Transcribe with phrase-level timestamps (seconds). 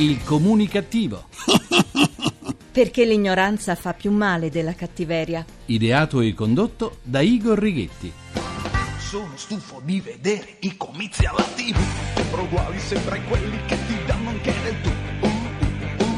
[0.00, 1.26] Il comunicativo.
[2.72, 5.44] Perché l'ignoranza fa più male della cattiveria.
[5.66, 8.10] Ideato e condotto da Igor Righetti.
[8.98, 11.76] Sono stufo di vedere i comizi alla TV,
[12.14, 14.90] sempre uguali, sempre quelli che ti danno anche del tu.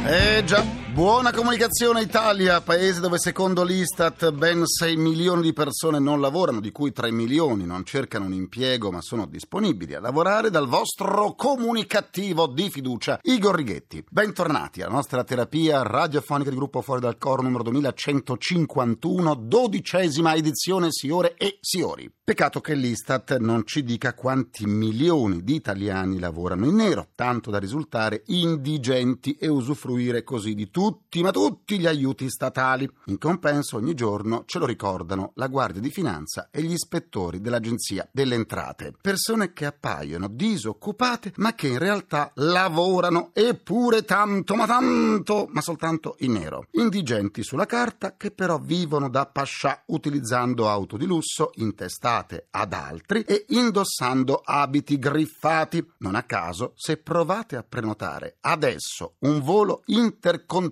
[0.07, 6.21] Eh già, buona comunicazione Italia, paese dove secondo l'Istat ben 6 milioni di persone non
[6.21, 10.69] lavorano, di cui 3 milioni non cercano un impiego ma sono disponibili a lavorare dal
[10.69, 14.05] vostro comunicativo di fiducia, Igor Righetti.
[14.07, 21.37] Bentornati alla nostra terapia radiofonica di gruppo Fuori dal Coro numero 2151, dodicesima edizione Siore
[21.39, 22.13] e Siori.
[22.23, 27.59] Peccato che l'Istat non ci dica quanti milioni di italiani lavorano in nero, tanto da
[27.59, 32.91] risultare indigenti e usufruire così di tutti, ma tutti gli aiuti statali.
[33.05, 38.09] In compenso ogni giorno ce lo ricordano la Guardia di Finanza e gli ispettori dell'Agenzia
[38.11, 38.93] delle Entrate.
[39.01, 46.17] Persone che appaiono disoccupate, ma che in realtà lavorano eppure tanto, ma tanto, ma soltanto
[46.19, 46.67] in nero.
[46.73, 53.23] Indigenti sulla carta che però vivono da pascià utilizzando auto di lusso intestate ad altri
[53.23, 55.87] e indossando abiti griffati.
[55.99, 60.71] Non a caso, se provate a prenotare adesso un volo intercontinentale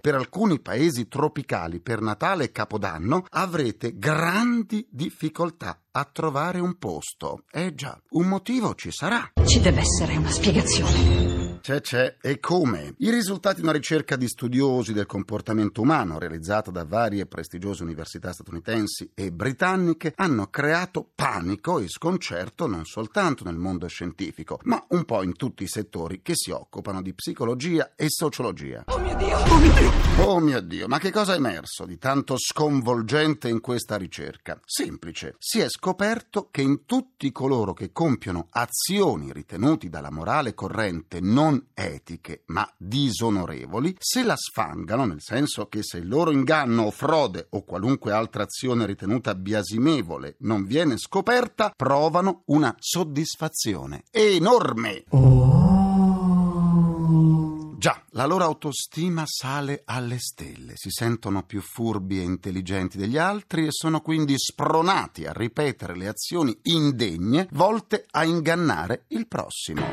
[0.00, 7.44] per alcuni paesi tropicali per Natale e Capodanno, avrete grandi difficoltà a trovare un posto.
[7.50, 9.32] Eh già, un motivo ci sarà.
[9.46, 11.36] Ci deve essere una spiegazione.
[11.66, 12.18] C'è, c'è.
[12.20, 12.94] E come?
[12.98, 18.32] I risultati di una ricerca di studiosi del comportamento umano realizzata da varie prestigiose università
[18.32, 25.04] statunitensi e britanniche hanno creato panico e sconcerto non soltanto nel mondo scientifico, ma un
[25.04, 28.84] po' in tutti i settori che si occupano di psicologia e sociologia.
[28.86, 29.36] Oh mio Dio!
[29.36, 29.90] Oh mio Dio!
[30.18, 34.60] Oh mio Dio, ma che cosa è emerso di tanto sconvolgente in questa ricerca?
[34.64, 35.34] Semplice.
[35.38, 41.68] Si è scoperto che in tutti coloro che compiono azioni ritenuti dalla morale corrente non
[41.74, 47.46] etiche ma disonorevoli, se la sfangano, nel senso che se il loro inganno o frode
[47.50, 55.04] o qualunque altra azione ritenuta biasimevole non viene scoperta, provano una soddisfazione enorme.
[57.86, 63.64] Già, la loro autostima sale alle stelle, si sentono più furbi e intelligenti degli altri
[63.64, 69.86] e sono quindi spronati a ripetere le azioni indegne volte a ingannare il prossimo.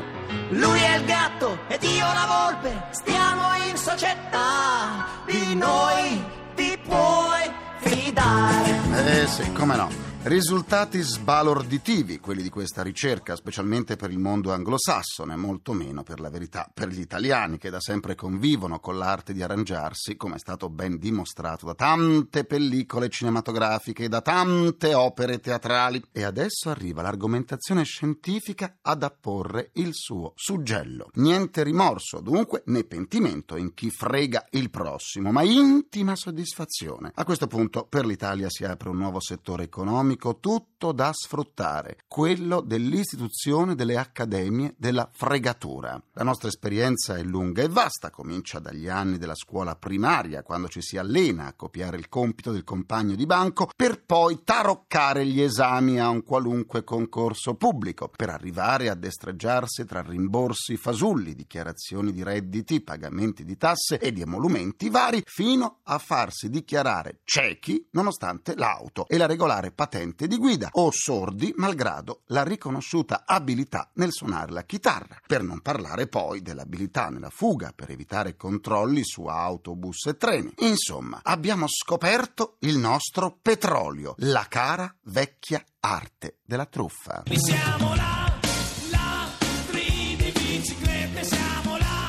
[0.50, 6.20] Lui è il gatto ed io la volpe, stiamo in società, di noi
[6.56, 9.22] ti puoi fidare.
[9.22, 10.13] Eh sì, come no.
[10.26, 16.30] Risultati sbalorditivi quelli di questa ricerca, specialmente per il mondo anglosassone, molto meno per la
[16.30, 20.70] verità per gli italiani che da sempre convivono con l'arte di arrangiarsi, come è stato
[20.70, 26.02] ben dimostrato da tante pellicole cinematografiche e da tante opere teatrali.
[26.10, 31.10] E adesso arriva l'argomentazione scientifica ad apporre il suo suggello.
[31.16, 37.12] Niente rimorso, dunque, né pentimento in chi frega il prossimo, ma intima soddisfazione.
[37.14, 41.98] A questo punto per l'Italia si apre un nuovo settore economico economico tutto da sfruttare,
[42.06, 46.00] quello dell'istituzione delle accademie della fregatura.
[46.12, 50.80] La nostra esperienza è lunga e vasta, comincia dagli anni della scuola primaria, quando ci
[50.80, 56.00] si allena a copiare il compito del compagno di banco, per poi taroccare gli esami
[56.00, 62.82] a un qualunque concorso pubblico, per arrivare a destreggiarsi tra rimborsi fasulli, dichiarazioni di redditi,
[62.82, 69.16] pagamenti di tasse e di emolumenti vari, fino a farsi dichiarare ciechi nonostante l'auto e
[69.16, 74.64] la regolare patente patente di guida o sordi malgrado la riconosciuta abilità nel suonare la
[74.64, 80.52] chitarra, per non parlare poi dell'abilità nella fuga per evitare controlli su autobus e treni.
[80.58, 87.22] Insomma, abbiamo scoperto il nostro petrolio, la cara vecchia arte della truffa.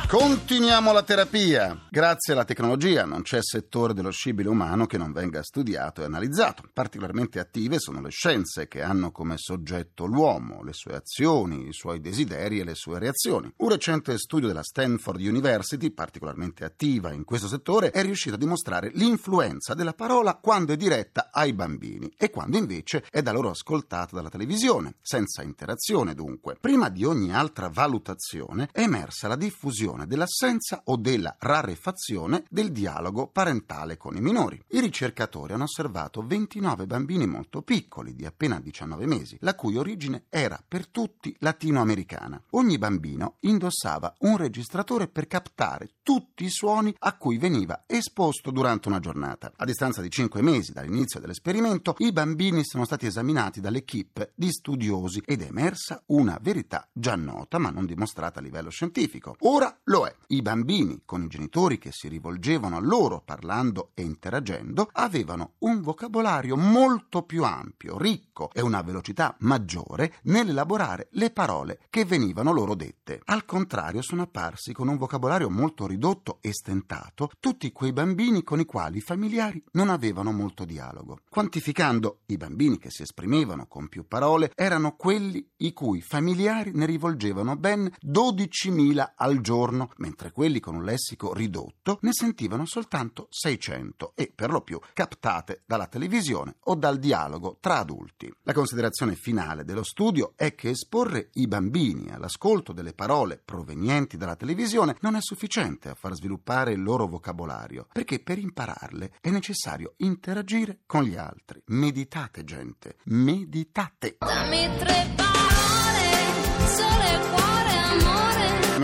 [0.08, 1.82] Continuiamo la terapia.
[1.90, 6.64] Grazie alla tecnologia non c'è settore dello scibile umano che non venga studiato e analizzato.
[6.72, 12.02] Particolarmente attive sono le scienze che hanno come soggetto l'uomo, le sue azioni, i suoi
[12.02, 13.52] desideri e le sue reazioni.
[13.58, 18.92] Un recente studio della Stanford University, particolarmente attiva in questo settore, è riuscito a dimostrare
[18.94, 24.16] l'influenza della parola quando è diretta ai bambini e quando invece è da loro ascoltata
[24.16, 26.58] dalla televisione, senza interazione dunque.
[26.62, 33.28] Prima di ogni altra valutazione è emersa la diffusione dell'assenza o della rarefazione del dialogo
[33.28, 34.62] parentale con i minori.
[34.72, 40.26] I ricercatori hanno osservato 29 bambini molto piccoli, di appena 19 mesi, la cui origine
[40.28, 42.42] era per tutti latinoamericana.
[42.52, 48.90] Ogni bambino indossava un registratore per captare tutti i suoni a cui veniva esposto durante
[48.90, 49.54] una giornata.
[49.56, 55.22] A distanza di 5 mesi dall'inizio dell'esperimento, i bambini sono stati esaminati dall'equipe di studiosi
[55.26, 59.36] ed è emersa una verità già nota ma non dimostrata a livello scientifico.
[59.40, 60.16] Ora lo è.
[60.28, 65.82] I bambini, con i genitori che si rivolgevano a loro parlando e interagendo, avevano un
[65.82, 72.74] vocabolario molto più ampio, ricco e una velocità maggiore nell'elaborare le parole che venivano loro
[72.74, 73.22] dette.
[73.26, 78.60] Al contrario, sono apparsi con un vocabolario molto ridotto e stentato tutti quei bambini con
[78.60, 81.20] i quali i familiari non avevano molto dialogo.
[81.30, 86.88] Quantificando, i bambini che si esprimevano con più parole erano quelli i cui familiari ne
[86.88, 94.14] rivolgevano ben 12.000 al giorno, mentre quelli con un lessico ridotto ne sentivano soltanto 600
[94.16, 98.32] e per lo più captate dalla televisione o dal dialogo tra adulti.
[98.44, 104.36] La considerazione finale dello studio è che esporre i bambini all'ascolto delle parole provenienti dalla
[104.36, 109.94] televisione non è sufficiente a far sviluppare il loro vocabolario, perché per impararle è necessario
[109.98, 111.62] interagire con gli altri.
[111.68, 114.18] Meditate, gente, meditate.
[114.20, 117.75] Dammi tre parole, sole, cuore.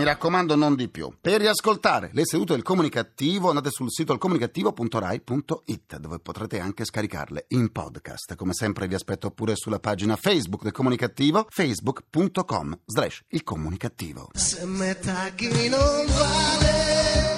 [0.02, 1.12] Mi raccomando, non di più.
[1.20, 7.70] Per riascoltare le sedute del comunicativo andate sul sito ilcomunicativo.rai.it dove potrete anche scaricarle in
[7.70, 8.34] podcast.
[8.34, 14.30] Come sempre vi aspetto pure sulla pagina Facebook del comunicativo facebook.com slash il comunicativo.
[14.32, 17.36] Se metà chi non vale,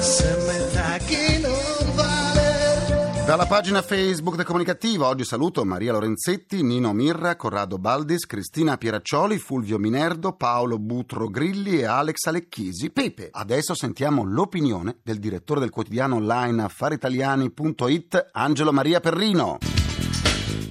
[0.00, 0.45] se
[3.26, 9.36] Dalla pagina Facebook del Comunicativo oggi saluto Maria Lorenzetti, Nino Mirra, Corrado Baldis, Cristina Pieraccioli,
[9.38, 12.90] Fulvio Minerdo, Paolo Butro Grilli e Alex Alecchisi.
[12.90, 19.85] Pepe, adesso sentiamo l'opinione del direttore del quotidiano online affaritaliani.it, Angelo Maria Perrino.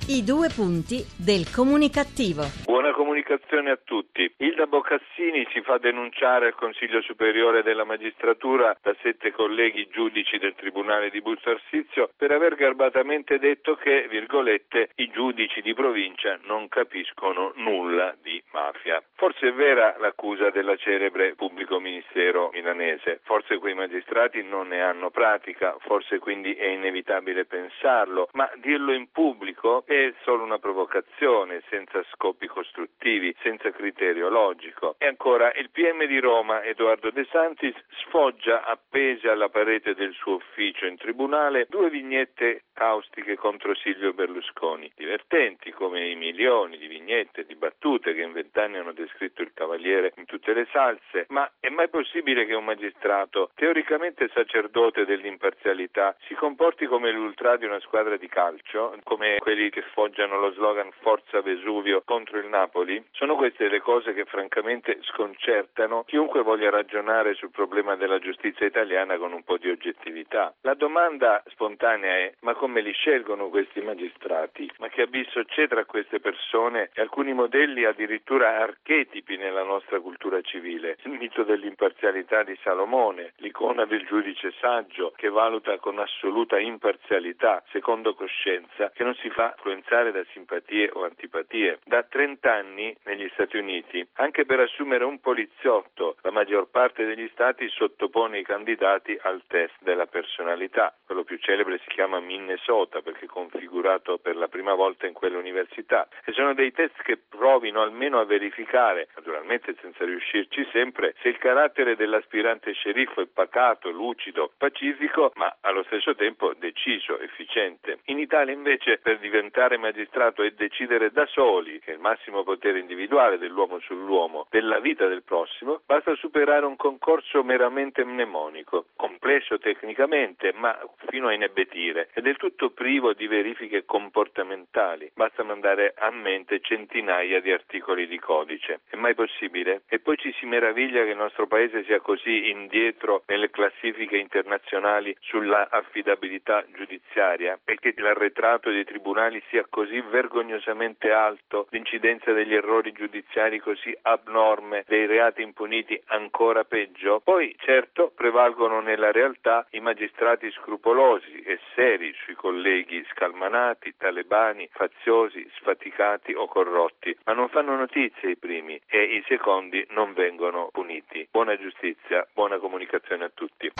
[0.07, 2.45] I due punti del comunicativo.
[2.65, 4.31] Buona comunicazione a tutti.
[4.37, 10.53] Hilda Boccassini si fa denunciare al Consiglio Superiore della Magistratura da sette colleghi giudici del
[10.53, 16.67] Tribunale di Busto Arsizio per aver garbatamente detto che, virgolette, i giudici di provincia non
[16.67, 19.01] capiscono nulla di mafia.
[19.15, 25.09] Forse è vera l'accusa della celebre pubblico ministero milanese, forse quei magistrati non ne hanno
[25.09, 32.03] pratica, forse quindi è inevitabile pensarlo, ma dirlo in pubblico è solo una provocazione, senza
[32.11, 34.95] scopi costruttivi, senza criterio logico.
[34.97, 40.35] E ancora, il PM di Roma, Edoardo De Santis, sfoggia appese alla parete del suo
[40.35, 47.45] ufficio in tribunale due vignette caustiche contro Silvio Berlusconi, divertenti come i milioni di vignette
[47.45, 51.69] di battute che in vent'anni hanno descritto il Cavaliere in tutte le salse, ma è
[51.69, 58.17] mai possibile che un magistrato, teoricamente sacerdote dell'imparzialità, si comporti come l'ultra di una squadra
[58.17, 63.03] di calcio, come quelli che sfoggiano lo slogan Forza Vesuvio contro il Napoli?
[63.11, 69.17] Sono queste le cose che francamente sconcertano chiunque voglia ragionare sul problema della giustizia italiana
[69.17, 70.53] con un po' di oggettività.
[70.61, 74.71] La domanda spontanea è ma come li scelgono questi magistrati?
[74.79, 80.41] Ma che abisso c'è tra queste persone e alcuni modelli addirittura archetipi nella nostra cultura
[80.41, 80.97] civile?
[81.03, 88.13] Il mito dell'imparzialità di Salomone, l'icona del giudice saggio che valuta con assoluta imparzialità, secondo
[88.13, 89.74] coscienza, che non si fa influenzare
[90.11, 91.79] da simpatie o antipatie.
[91.85, 97.29] Da 30 anni negli Stati Uniti, anche per assumere un poliziotto, la maggior parte degli
[97.33, 100.95] stati sottopone i candidati al test della personalità.
[101.05, 106.31] Quello più celebre si chiama Minnesota perché configurato per la prima volta in quell'università e
[106.31, 111.95] sono dei test che provino almeno a verificare, naturalmente senza riuscirci sempre, se il carattere
[111.95, 117.99] dell'aspirante sceriffo è pacato, lucido, pacifico, ma allo stesso tempo deciso, efficiente.
[118.05, 122.79] In Italia invece per diventare magistrato e decidere da soli, che è il massimo potere
[122.79, 130.53] individuale dell'uomo sull'uomo, della vita del prossimo, basta superare un concorso meramente mnemonico, complesso tecnicamente,
[130.53, 130.77] ma
[131.09, 135.11] fino a inebetire, e del tutto privo di verifiche comportamentali.
[135.15, 138.81] Basta mandare a mente centinaia di articoli di codice.
[138.89, 139.81] È mai possibile?
[139.89, 145.15] E poi ci si meraviglia che il nostro paese sia così indietro nelle classifiche internazionali
[145.21, 152.91] sulla affidabilità giudiziaria e che l'arretrato dei tribunali sia così vergognosamente alto, l'incidenza degli errori
[152.91, 157.21] giudiziari così abnorme, dei reati impuniti ancora peggio.
[157.23, 165.47] Poi certo prevalgono nella realtà i magistrati scrupolosi e seri sui colleghi scalmanati, talebani, faziosi,
[165.57, 171.27] sfaticati o corrotti, ma non fanno notizia i primi e i secondi non vengono puniti.
[171.31, 173.71] Buona giustizia, buona comunicazione a tutti.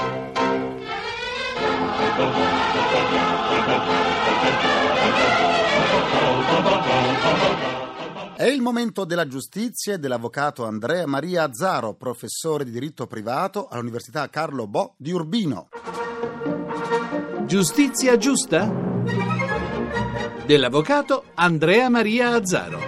[8.36, 14.30] È il momento della giustizia e dell'avvocato Andrea Maria Azzaro, professore di diritto privato all'Università
[14.30, 15.70] Carlo Bo di Urbino.
[17.46, 18.72] Giustizia giusta?
[20.46, 22.85] Dell'avvocato Andrea Maria Azzaro.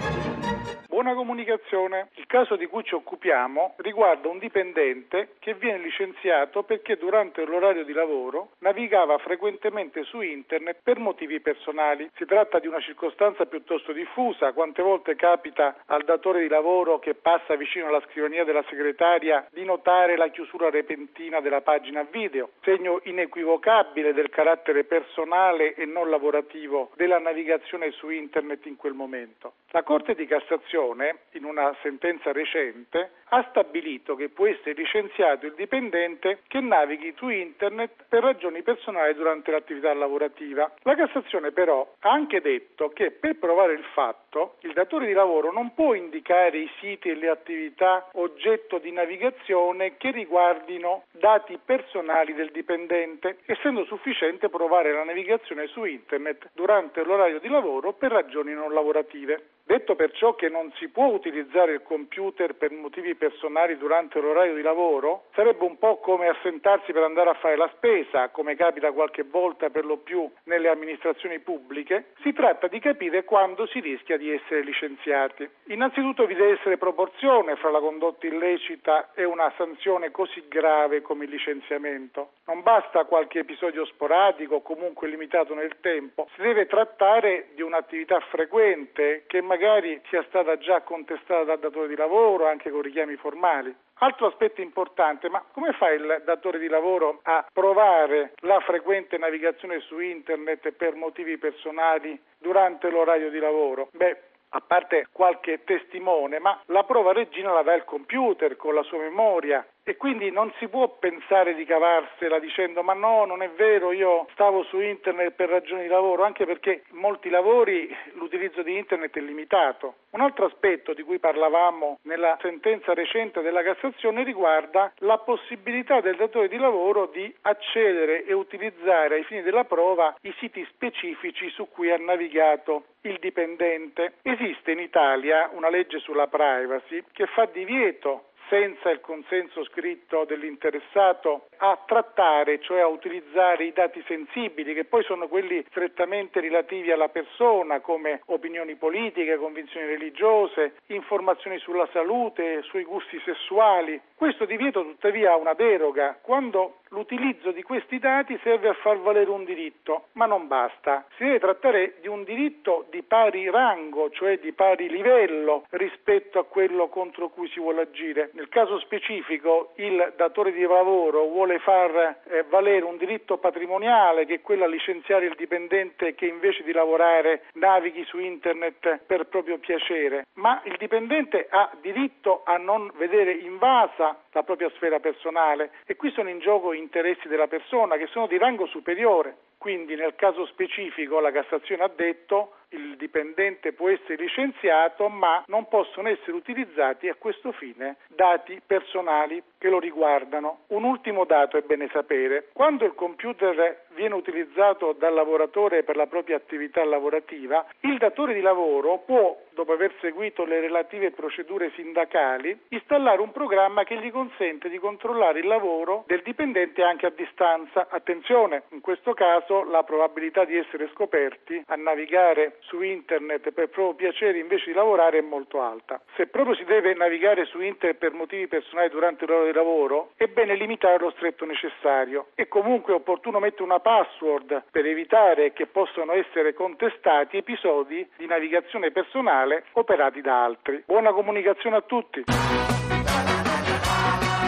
[1.08, 2.08] Buona comunicazione.
[2.16, 7.82] Il caso di cui ci occupiamo riguarda un dipendente che viene licenziato perché durante l'orario
[7.82, 12.10] di lavoro navigava frequentemente su internet per motivi personali.
[12.16, 14.52] Si tratta di una circostanza piuttosto diffusa.
[14.52, 19.64] Quante volte capita al datore di lavoro che passa vicino alla scrivania della segretaria di
[19.64, 26.90] notare la chiusura repentina della pagina video, segno inequivocabile del carattere personale e non lavorativo
[26.96, 29.54] della navigazione su internet in quel momento.
[29.70, 30.96] La Corte di Cassazione,
[31.32, 37.28] in una sentenza recente, ha stabilito che può essere licenziato il dipendente che navighi su
[37.28, 40.72] internet per ragioni personali durante l'attività lavorativa.
[40.82, 45.52] La Cassazione però ha anche detto che per provare il fatto il datore di lavoro
[45.52, 52.34] non può indicare i siti e le attività oggetto di navigazione che riguardino dati personali
[52.34, 58.52] del dipendente, essendo sufficiente provare la navigazione su internet durante l'orario di lavoro per ragioni
[58.52, 59.56] non lavorative.
[59.68, 64.62] Detto perciò che non si può utilizzare il computer per motivi personali durante l'orario di
[64.62, 69.24] lavoro, sarebbe un po' come assentarsi per andare a fare la spesa, come capita qualche
[69.24, 74.32] volta per lo più nelle amministrazioni pubbliche, si tratta di capire quando si rischia di
[74.32, 75.48] essere licenziati.
[75.64, 81.24] Innanzitutto vi deve essere proporzione fra la condotta illecita e una sanzione così grave come
[81.24, 82.30] il licenziamento.
[82.46, 88.20] Non basta qualche episodio sporadico o comunque limitato nel tempo, si deve trattare di un'attività
[88.30, 93.74] frequente che magari sia stata già contestata dal datore di lavoro anche con richiami formali.
[94.00, 99.80] Altro aspetto importante, ma come fa il datore di lavoro a provare la frequente navigazione
[99.80, 103.88] su internet per motivi personali durante l'orario di lavoro?
[103.92, 108.82] Beh, a parte qualche testimone, ma la prova regina la dà il computer con la
[108.82, 113.48] sua memoria e quindi non si può pensare di cavarsela dicendo ma no, non è
[113.50, 118.62] vero, io stavo su internet per ragioni di lavoro, anche perché in molti lavori l'utilizzo
[118.62, 119.94] di internet è limitato.
[120.10, 126.16] Un altro aspetto di cui parlavamo nella sentenza recente della Cassazione riguarda la possibilità del
[126.16, 131.66] datore di lavoro di accedere e utilizzare ai fini della prova i siti specifici su
[131.70, 134.14] cui ha navigato il dipendente.
[134.22, 141.48] Esiste in Italia una legge sulla privacy che fa divieto senza il consenso scritto dell'interessato
[141.58, 147.08] a trattare, cioè a utilizzare i dati sensibili, che poi sono quelli strettamente relativi alla
[147.08, 154.00] persona, come opinioni politiche, convinzioni religiose, informazioni sulla salute, sui gusti sessuali.
[154.18, 159.30] Questo divieto tuttavia ha una deroga quando l'utilizzo di questi dati serve a far valere
[159.30, 161.06] un diritto, ma non basta.
[161.16, 166.44] Si deve trattare di un diritto di pari rango, cioè di pari livello rispetto a
[166.44, 168.30] quello contro cui si vuole agire.
[168.32, 174.34] Nel caso specifico il datore di lavoro vuole far eh, valere un diritto patrimoniale che
[174.34, 179.58] è quello a licenziare il dipendente che invece di lavorare navighi su internet per proprio
[179.58, 185.96] piacere, ma il dipendente ha diritto a non vedere invasa la propria sfera personale e
[185.96, 189.36] qui sono in gioco interessi della persona che sono di rango superiore.
[189.58, 195.68] Quindi nel caso specifico la Cassazione ha detto il dipendente può essere licenziato ma non
[195.68, 200.60] possono essere utilizzati a questo fine dati personali che lo riguardano.
[200.68, 206.06] Un ultimo dato è bene sapere, quando il computer viene utilizzato dal lavoratore per la
[206.06, 212.56] propria attività lavorativa, il datore di lavoro può, dopo aver seguito le relative procedure sindacali,
[212.68, 217.88] installare un programma che gli consente di controllare il lavoro del dipendente anche a distanza.
[217.90, 223.94] Attenzione, in questo caso la probabilità di essere scoperti a navigare su internet per proprio
[223.94, 226.00] piacere invece di lavorare è molto alta.
[226.16, 230.26] Se proprio si deve navigare su internet per motivi personali durante l'ora di lavoro, è
[230.26, 235.66] bene limitare lo stretto necessario e comunque è opportuno mettere una password per evitare che
[235.66, 240.82] possano essere contestati episodi di navigazione personale operati da altri.
[240.86, 242.24] Buona comunicazione a tutti.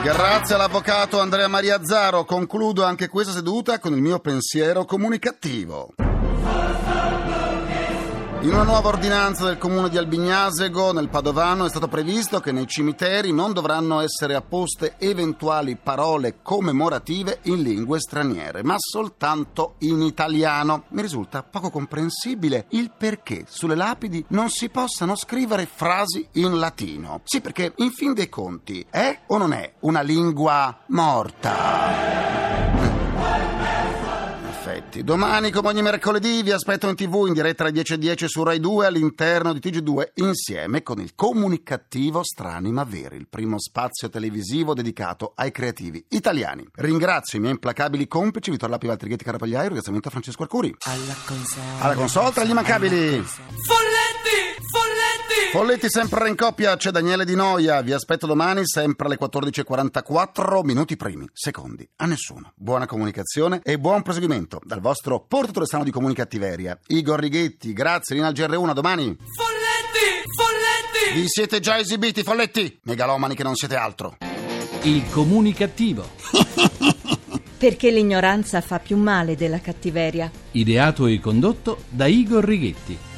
[0.02, 2.24] Grazie all'avvocato Andrea Maria Zaro.
[2.24, 6.09] Concludo anche questa seduta con il mio pensiero comunicativo.
[8.42, 12.66] In una nuova ordinanza del comune di Albignasego, nel Padovano, è stato previsto che nei
[12.66, 20.84] cimiteri non dovranno essere apposte eventuali parole commemorative in lingue straniere, ma soltanto in italiano.
[20.88, 27.20] Mi risulta poco comprensibile il perché sulle lapidi non si possano scrivere frasi in latino.
[27.24, 32.79] Sì, perché in fin dei conti è o non è una lingua morta?
[34.90, 35.04] Effetti.
[35.04, 38.86] Domani, come ogni mercoledì, vi aspetto in tv in diretta alle 10.10 su Rai 2
[38.86, 45.32] all'interno di TG2 insieme con il comunicativo Strani ma Veri, il primo spazio televisivo dedicato
[45.36, 46.66] ai creativi italiani.
[46.74, 50.74] Ringrazio i miei implacabili complici Vittorio Lapi, Valtrighetti, Carapagliai, ringraziamento a Francesco Arcuri.
[50.80, 51.62] Alla console.
[51.78, 53.22] Alla console gli immancabili.
[53.22, 53.89] Folletti!
[55.52, 55.90] Folletti!
[55.90, 61.28] Sempre in coppia, c'è Daniele Di Noia, vi aspetto domani sempre alle 14.44, minuti primi,
[61.32, 62.52] secondi, a nessuno.
[62.54, 68.28] Buona comunicazione e buon proseguimento dal vostro portatore strano di comunicattiveria, Igor Righetti, grazie, Lina
[68.28, 69.16] al GR1, a domani.
[69.34, 70.22] Folletti!
[70.36, 71.20] Folletti!
[71.20, 72.78] Vi siete già esibiti, Folletti?
[72.84, 74.18] Megalomani che non siete altro.
[74.82, 76.08] Il comunicativo.
[77.58, 80.30] Perché l'ignoranza fa più male della cattiveria.
[80.52, 83.08] Ideato e condotto da Igor Righetti.